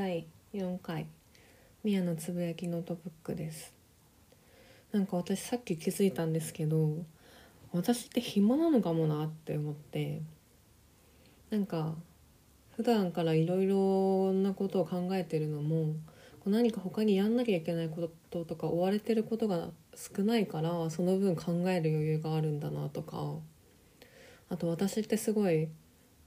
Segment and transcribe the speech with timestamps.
[0.00, 1.06] 第4回
[1.84, 3.74] 宮のつぶやきノートブックです。
[4.92, 7.04] なんか私さっき気づいたんですけど
[7.74, 10.22] 私って暇なのかもなって思って
[11.50, 11.96] なんか
[12.76, 15.92] 普段からいろいろなことを考えてるのも
[16.46, 23.34] 何か他にやんなきゃいけないこととか追われてることが少ないからその分考える余裕があるんだなとか。
[24.48, 25.68] あと私ってすごい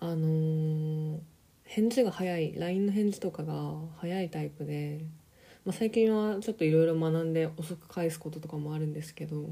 [0.00, 1.18] あのー、
[1.68, 5.00] 返事が早い LINE の返事とかが早いタイプで、
[5.66, 9.44] まあ、最近はちょっといろいろ学んで遅く返すこととかもあるんですけど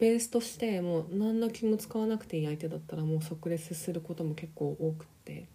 [0.00, 5.46] ベースとしてもう何の気も使わなくていい相手だったらもう即レスすることも結構多くって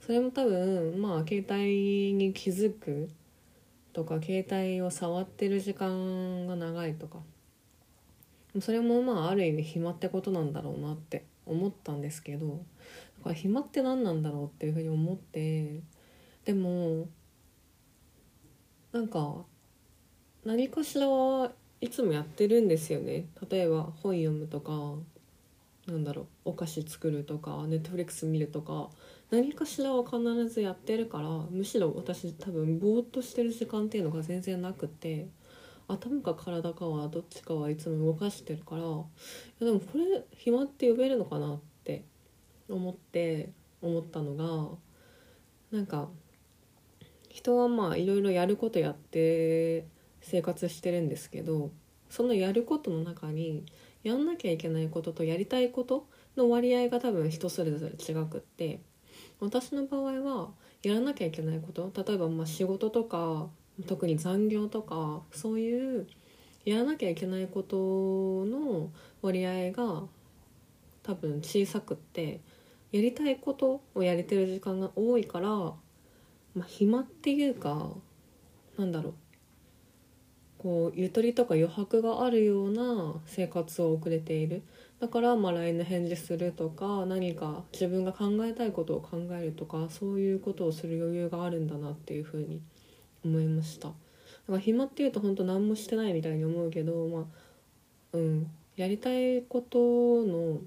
[0.00, 3.10] それも多分まあ携帯に気づく
[3.92, 7.18] とか携帯を触ってる時間が長いとか
[8.62, 12.62] それもまあある意味暇ってことなんだろうなって思ったんですけど
[13.26, 15.80] か暇って何なんだろうっていうふうに思って
[16.44, 17.08] でも
[18.92, 19.44] なんか
[20.44, 23.26] 何かしらはいつもやってるんですよね。
[23.50, 24.94] 例えば本読むとか
[25.86, 28.88] なんだろうお菓子作るとかネットフリックス見るとか
[29.30, 35.28] 何かしらは必ずやってるからむしろ私多分ぼーっとしてる時間っていうのが全然なくて
[35.88, 38.96] 頭か体かはどっちかはいつも動かしてるからいや
[39.60, 42.04] でもこれ暇って呼べるのかなって
[42.68, 43.50] 思って
[43.82, 44.76] 思ったのが
[45.76, 46.08] なんか
[47.28, 49.86] 人はまあいろいろやることやって
[50.20, 51.70] 生活してるんですけど
[52.08, 53.64] そのやることの中に
[54.02, 56.06] やんなきゃいけないこととやりたいこと
[56.36, 58.80] の割合が多分人それぞれ違くって
[59.40, 60.50] 私の場合は
[60.82, 63.48] やらなきゃいけないこと例えばまあ仕事とか
[63.86, 66.06] 特に残業とかそういう
[66.64, 67.76] やらなきゃいけないこと
[68.46, 68.90] の
[69.22, 70.04] 割合が
[71.02, 72.40] 多分小さくって
[72.96, 75.74] やりたいことをやれてる時間が多いから、ま
[76.60, 77.90] あ、暇っていうか
[78.78, 79.14] なんだろう。
[80.58, 84.62] こうゆとりとか余白があるような生活を送れている。
[84.98, 92.62] だからまあ LINE の返事するとか何か自分が考えたいことを考えるとかそういうことをする余裕があるんだなっていうふうに
[93.22, 93.88] 思いました。
[93.88, 97.24] だから暇っていうと本当何もしてないみたいに思うけどまあ
[98.14, 98.50] うん。
[98.76, 99.78] やりたいこと
[100.24, 100.60] の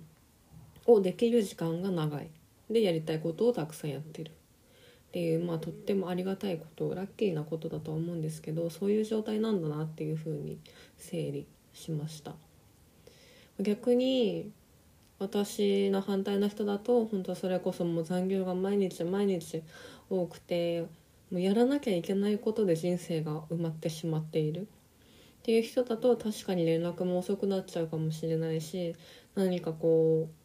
[0.93, 2.29] をできる時間が長い。
[2.69, 4.31] でやりたいことをたくさんやってる。
[4.31, 10.59] っていうまあとってもありがたいことラッキーなことだとは思うんですけどそういう状態なんだなっていうふうに
[10.97, 12.35] 整理しました。
[13.59, 14.51] 逆に
[15.17, 19.63] 私の反対の人だと本当それこそもう残業が毎日毎日
[20.09, 20.81] 多くて
[21.29, 24.67] もうやらなきゃいけないことで人生が埋まってしまっている。
[25.39, 28.95] っていう人だと確かに連絡も遅くなっちゃうかもしれないし
[29.35, 30.38] 何かこう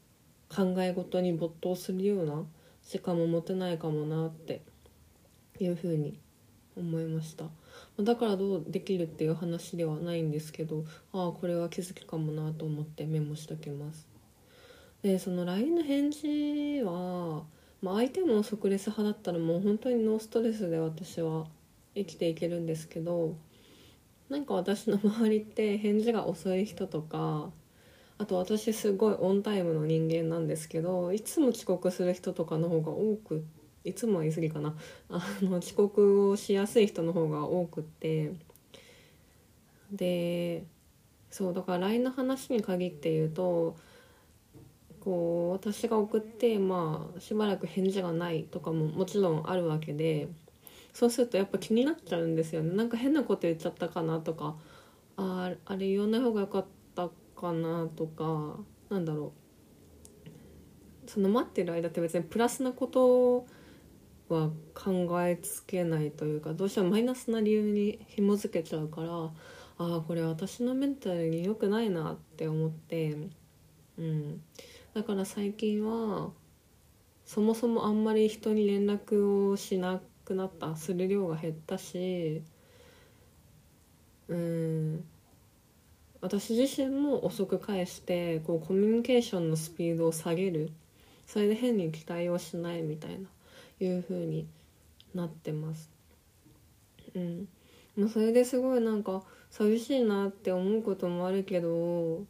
[0.49, 2.45] 考え事に没頭するような
[2.83, 4.63] 時間も持てないかもなって
[5.59, 6.19] いうふうに
[6.77, 7.45] 思いました。
[8.03, 14.09] だからどうできるっていう話ではないんですけどああこれは気づきかもなと思ってメモしときます。
[15.03, 17.45] でその LINE の返事は、
[17.83, 21.47] まあ、相手も即レス派だったらもう本当にノーストレスで私は
[21.95, 23.37] 生きていけるんですけど
[24.31, 27.51] なんか私の周りって返事が遅い人とか
[28.25, 33.45] あと私すごいオンタイムの人間なんですけどいつも遅刻する人とかの方が多く
[33.85, 34.75] いつも言い過ぎかな。
[35.11, 38.33] あの遅刻をしやすい人の方が多くって。
[39.93, 40.65] で
[41.31, 43.77] そうだから LINE の話に限って言うと
[45.01, 50.29] こう私が送ってまあしばらく返事がないとかももちろんあるわけで
[50.95, 52.75] そうするとやっぱ気になっちゃうんですよね。
[52.75, 54.57] なんか変なこと言っちゃったかなとか
[55.19, 56.84] ああれ言わない方がよかった
[57.37, 58.59] かなとか
[58.89, 59.45] なんだろう。
[61.07, 63.47] その待ってる間って別にプラスなこと
[64.29, 69.33] は考えつけないというかどうしてもマイナスな理由に紐づけちゃうからあ
[69.79, 73.17] あこれ私のメンタルに良くないなって思って
[73.99, 74.43] うん。
[74.95, 76.31] だから最近は
[77.25, 82.43] そもそもあんまり人に連絡をしなくなったする量が減ったし
[84.29, 85.05] うん。
[86.25, 90.73] 私自身も遅く返してこうコミュニケーションのスピードを下げる
[91.27, 93.29] それで変に期待をしないみたいな
[93.79, 94.47] いう風に
[95.15, 95.91] なってます。
[97.15, 97.47] うん、
[97.97, 102.25] もうそれですごいなんか寂しいなって思うこともあるけど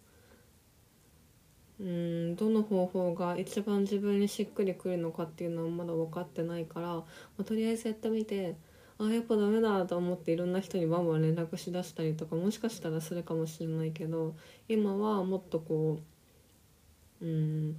[1.78, 7.04] うんどの方法が一番自分にしっくりくるのかっていうのはまだ分かってないから、ま
[7.40, 8.56] あ、とりあえずやってみて
[8.98, 14.34] あやっぱダメだと思っていろんな人にバンバン連絡しだしたりとかもしかしたらするかもしれないけど
[14.68, 16.00] 今はもっとこ
[17.20, 17.76] ううん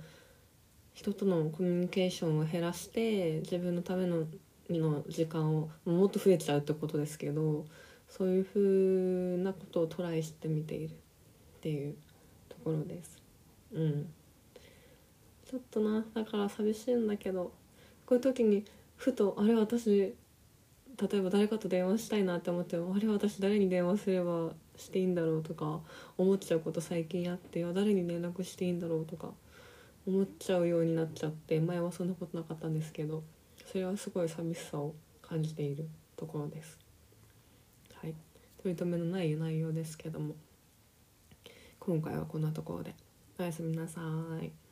[0.94, 4.26] 人とのコミュニケーションを減らして自分のための
[4.70, 7.66] の時間をもっと増えちゃうってことですけど
[8.10, 10.96] そういうふうなことをトライしてみているっ
[11.62, 11.96] ていう
[12.50, 13.22] ところです。
[13.74, 14.14] うん
[15.46, 17.52] ちょっとなだから寂しいんだけど
[18.06, 18.66] こういう時に
[18.96, 20.16] ふとあれ私
[21.02, 25.80] 例えば誰かと電話したいなって思ってもあれ私誰に電話すればしていいんだろうとか
[26.18, 29.32] 思っちゃうこと最近あって誰に連絡していいんだろうとか
[30.08, 33.24] 思っちゃうようになっちゃって前はそんなことなかったんですけど
[33.66, 36.78] それはすごい寂しさを感じているところです。
[38.02, 38.14] はい、
[38.62, 40.36] 取り留めのない内容ですけども
[41.80, 42.96] 今回はこんなところで
[43.40, 44.02] おやすみなさ
[44.42, 44.65] い。